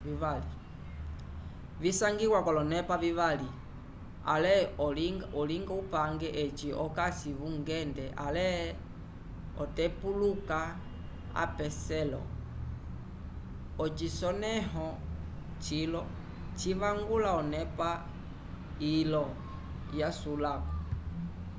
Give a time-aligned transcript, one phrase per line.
[1.81, 3.49] visangiwa k'olonepa vivali
[4.33, 4.55] ale
[5.39, 8.47] olinga upange eci okasi vungende ale
[9.63, 10.59] otepuluka
[11.43, 12.21] apeselo
[13.83, 14.87] ocisonẽho
[15.63, 16.01] cilo
[16.59, 17.89] civangula onepa
[18.99, 19.25] ilo
[19.99, 20.73] yasulako